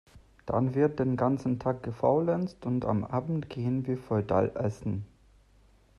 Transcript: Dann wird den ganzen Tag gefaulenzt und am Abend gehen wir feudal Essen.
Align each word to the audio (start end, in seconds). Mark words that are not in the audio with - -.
Dann 0.47 0.73
wird 0.73 0.97
den 0.97 1.15
ganzen 1.15 1.59
Tag 1.59 1.83
gefaulenzt 1.83 2.65
und 2.65 2.85
am 2.85 3.03
Abend 3.03 3.51
gehen 3.51 3.85
wir 3.85 3.99
feudal 3.99 4.51
Essen. 4.55 5.05